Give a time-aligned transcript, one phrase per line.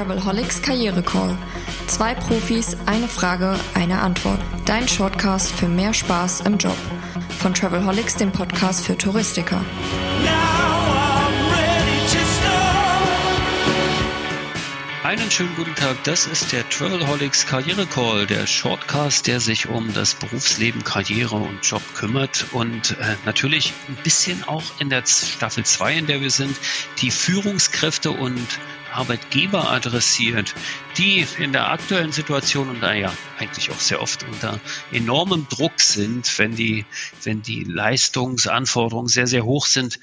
[0.00, 1.36] Travelholics Karriere Call.
[1.86, 4.40] Zwei Profis, eine Frage, eine Antwort.
[4.64, 6.76] Dein Shortcast für mehr Spaß im Job.
[7.38, 9.62] Von Travelholics, dem Podcast für Touristiker.
[15.02, 19.92] Einen schönen guten Tag, das ist der Travelholics Karriere Call, der Shortcast, der sich um
[19.92, 25.64] das Berufsleben, Karriere und Job kümmert und äh, natürlich ein bisschen auch in der Staffel
[25.64, 26.56] 2, in der wir sind,
[27.02, 28.46] die Führungskräfte und
[28.92, 30.54] Arbeitgeber adressiert,
[30.96, 34.60] die in der aktuellen Situation und naja, eigentlich auch sehr oft unter
[34.92, 36.84] enormem Druck sind, wenn die,
[37.22, 39.98] wenn die Leistungsanforderungen sehr, sehr hoch sind.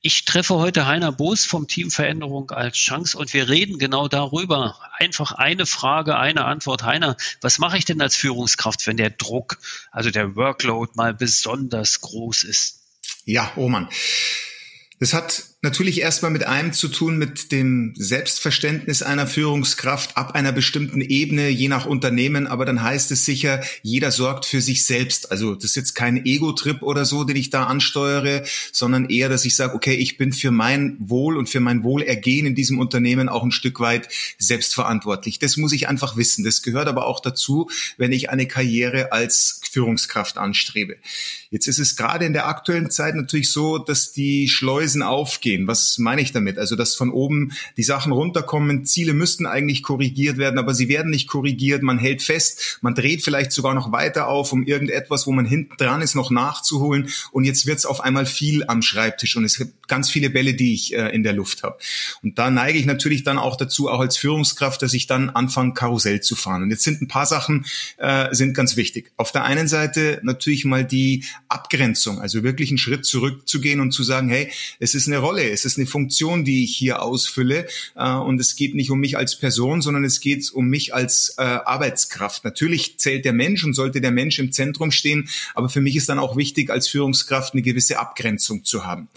[0.00, 4.78] Ich treffe heute Heiner Boos vom Team Veränderung als Chance und wir reden genau darüber.
[4.96, 6.84] Einfach eine Frage, eine Antwort.
[6.84, 9.58] Heiner, was mache ich denn als Führungskraft, wenn der Druck,
[9.90, 12.80] also der Workload mal besonders groß ist?
[13.24, 13.88] Ja, oh Mann.
[15.00, 20.52] Das hat natürlich erstmal mit einem zu tun, mit dem Selbstverständnis einer Führungskraft ab einer
[20.52, 22.46] bestimmten Ebene, je nach Unternehmen.
[22.46, 25.32] Aber dann heißt es sicher, jeder sorgt für sich selbst.
[25.32, 29.44] Also das ist jetzt kein Ego-Trip oder so, den ich da ansteuere, sondern eher, dass
[29.44, 33.28] ich sage, okay, ich bin für mein Wohl und für mein Wohlergehen in diesem Unternehmen
[33.28, 35.40] auch ein Stück weit selbstverantwortlich.
[35.40, 36.44] Das muss ich einfach wissen.
[36.44, 40.98] Das gehört aber auch dazu, wenn ich eine Karriere als Führungskraft anstrebe.
[41.50, 45.66] Jetzt ist es gerade in der aktuellen Zeit natürlich so, dass die Schleusen aufgehen gehen.
[45.66, 46.58] Was meine ich damit?
[46.58, 51.10] Also, dass von oben die Sachen runterkommen, Ziele müssten eigentlich korrigiert werden, aber sie werden
[51.10, 51.82] nicht korrigiert.
[51.82, 55.74] Man hält fest, man dreht vielleicht sogar noch weiter auf, um irgendetwas, wo man hinten
[55.78, 57.08] dran ist, noch nachzuholen.
[57.32, 60.52] Und jetzt wird es auf einmal viel am Schreibtisch und es gibt ganz viele Bälle,
[60.52, 61.78] die ich äh, in der Luft habe.
[62.22, 65.72] Und da neige ich natürlich dann auch dazu, auch als Führungskraft, dass ich dann anfange,
[65.72, 66.62] Karussell zu fahren.
[66.62, 67.64] Und jetzt sind ein paar Sachen
[67.96, 69.12] äh, sind ganz wichtig.
[69.16, 74.02] Auf der einen Seite natürlich mal die Abgrenzung, also wirklich einen Schritt zurückzugehen und zu
[74.02, 77.66] sagen, hey, es ist eine Rolle, Rolle, es ist eine Funktion, die ich hier ausfülle.
[77.94, 81.34] Äh, und es geht nicht um mich als Person, sondern es geht um mich als
[81.38, 82.44] äh, Arbeitskraft.
[82.44, 86.08] Natürlich zählt der Mensch und sollte der Mensch im Zentrum stehen, aber für mich ist
[86.08, 89.08] dann auch wichtig, als Führungskraft eine gewisse Abgrenzung zu haben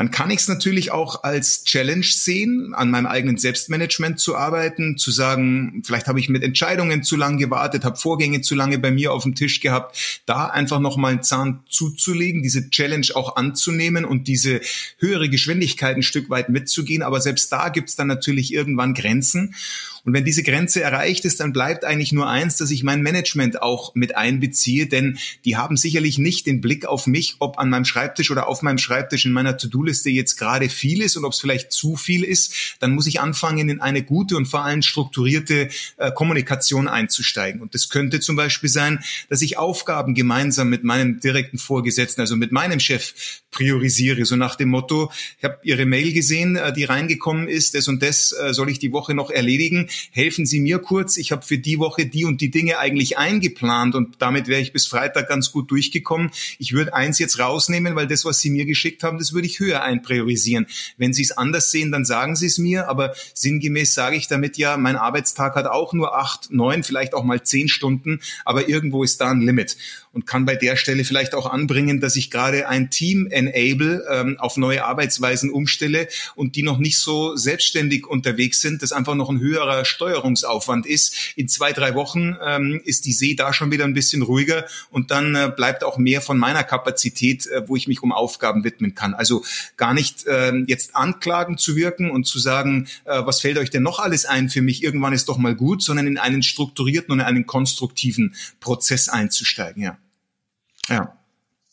[0.00, 4.96] dann kann ich es natürlich auch als Challenge sehen, an meinem eigenen Selbstmanagement zu arbeiten,
[4.96, 8.90] zu sagen, vielleicht habe ich mit Entscheidungen zu lange gewartet, habe Vorgänge zu lange bei
[8.90, 14.06] mir auf dem Tisch gehabt, da einfach nochmal einen Zahn zuzulegen, diese Challenge auch anzunehmen
[14.06, 14.62] und diese
[14.96, 17.02] höhere Geschwindigkeit ein Stück weit mitzugehen.
[17.02, 19.54] Aber selbst da gibt es dann natürlich irgendwann Grenzen.
[20.04, 23.62] Und wenn diese Grenze erreicht ist, dann bleibt eigentlich nur eins, dass ich mein Management
[23.62, 27.84] auch mit einbeziehe, denn die haben sicherlich nicht den Blick auf mich, ob an meinem
[27.84, 31.40] Schreibtisch oder auf meinem Schreibtisch in meiner To-Do-Liste jetzt gerade viel ist und ob es
[31.40, 32.76] vielleicht zu viel ist.
[32.80, 35.68] Dann muss ich anfangen, in eine gute und vor allem strukturierte
[35.98, 37.60] äh, Kommunikation einzusteigen.
[37.60, 42.36] Und das könnte zum Beispiel sein, dass ich Aufgaben gemeinsam mit meinem direkten Vorgesetzten, also
[42.36, 43.12] mit meinem Chef
[43.50, 47.88] priorisiere, so nach dem Motto, ich habe Ihre Mail gesehen, äh, die reingekommen ist, das
[47.88, 51.42] und das äh, soll ich die Woche noch erledigen helfen Sie mir kurz, ich habe
[51.42, 55.28] für die Woche die und die Dinge eigentlich eingeplant und damit wäre ich bis Freitag
[55.28, 56.30] ganz gut durchgekommen.
[56.58, 59.60] Ich würde eins jetzt rausnehmen, weil das, was Sie mir geschickt haben, das würde ich
[59.60, 60.66] höher einpriorisieren.
[60.96, 64.56] Wenn Sie es anders sehen, dann sagen Sie es mir, aber sinngemäß sage ich damit
[64.56, 69.02] ja, mein Arbeitstag hat auch nur acht, neun, vielleicht auch mal zehn Stunden, aber irgendwo
[69.04, 69.76] ist da ein Limit
[70.12, 74.36] und kann bei der Stelle vielleicht auch anbringen, dass ich gerade ein Team enable, ähm,
[74.38, 79.30] auf neue Arbeitsweisen umstelle und die noch nicht so selbstständig unterwegs sind, das einfach noch
[79.30, 81.32] ein höherer Steuerungsaufwand ist.
[81.36, 85.10] In zwei, drei Wochen ähm, ist die See da schon wieder ein bisschen ruhiger und
[85.10, 88.94] dann äh, bleibt auch mehr von meiner Kapazität, äh, wo ich mich um Aufgaben widmen
[88.94, 89.14] kann.
[89.14, 89.44] Also
[89.76, 93.84] gar nicht äh, jetzt anklagen zu wirken und zu sagen, äh, was fällt euch denn
[93.84, 94.82] noch alles ein für mich?
[94.82, 99.82] Irgendwann ist doch mal gut, sondern in einen strukturierten und in einen konstruktiven Prozess einzusteigen.
[99.82, 99.98] Ja.
[100.90, 101.16] Ja.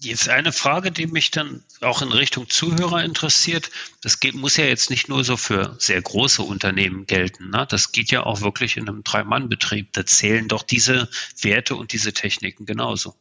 [0.00, 3.70] Jetzt eine Frage, die mich dann auch in Richtung Zuhörer interessiert.
[4.00, 7.50] Das muss ja jetzt nicht nur so für sehr große Unternehmen gelten.
[7.50, 7.66] Ne?
[7.68, 9.92] Das geht ja auch wirklich in einem Drei-Mann-Betrieb.
[9.94, 11.08] Da zählen doch diese
[11.40, 13.16] Werte und diese Techniken genauso.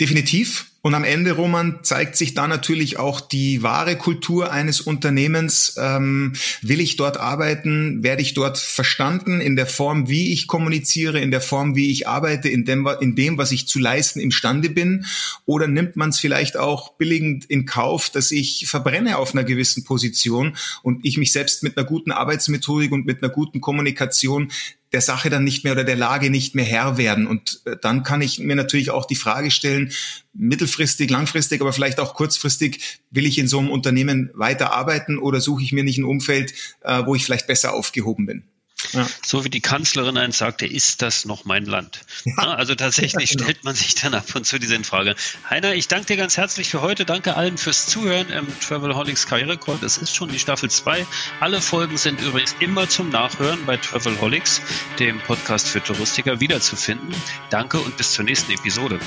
[0.00, 0.66] Definitiv.
[0.80, 5.74] Und am Ende, Roman, zeigt sich da natürlich auch die wahre Kultur eines Unternehmens.
[5.76, 8.04] Ähm, will ich dort arbeiten?
[8.04, 12.06] Werde ich dort verstanden in der Form, wie ich kommuniziere, in der Form, wie ich
[12.06, 15.04] arbeite, in dem, in dem was ich zu leisten imstande bin?
[15.46, 19.82] Oder nimmt man es vielleicht auch billigend in Kauf, dass ich verbrenne auf einer gewissen
[19.82, 24.52] Position und ich mich selbst mit einer guten Arbeitsmethodik und mit einer guten Kommunikation
[24.92, 27.26] der Sache dann nicht mehr oder der Lage nicht mehr Herr werden.
[27.26, 29.92] Und äh, dann kann ich mir natürlich auch die Frage stellen,
[30.32, 35.40] mittelfristig, langfristig, aber vielleicht auch kurzfristig, will ich in so einem Unternehmen weiter arbeiten oder
[35.40, 36.52] suche ich mir nicht ein Umfeld,
[36.82, 38.44] äh, wo ich vielleicht besser aufgehoben bin?
[38.92, 39.06] Ja.
[39.24, 42.00] So wie die Kanzlerin eins sagte, ist das noch mein Land?
[42.24, 42.54] Ja.
[42.54, 43.44] Also tatsächlich genau.
[43.44, 45.14] stellt man sich dann ab und zu diese Frage.
[45.48, 47.04] Heiner, ich danke dir ganz herzlich für heute.
[47.04, 49.78] Danke allen fürs Zuhören im Travelholics Karriere Call.
[49.80, 51.06] Das ist schon die Staffel 2.
[51.40, 54.60] Alle Folgen sind übrigens immer zum Nachhören bei Travelholics,
[54.98, 57.14] dem Podcast für Touristiker, wiederzufinden.
[57.50, 59.00] Danke und bis zur nächsten Episode.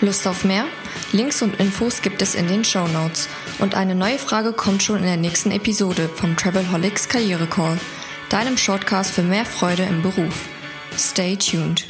[0.00, 0.66] Lust auf mehr?
[1.12, 3.28] Links und Infos gibt es in den Show Notes.
[3.58, 7.78] Und eine neue Frage kommt schon in der nächsten Episode vom Travelholics Karriere Call
[8.28, 10.48] deinem Shortcast für mehr Freude im Beruf.
[10.96, 11.84] Stay tuned.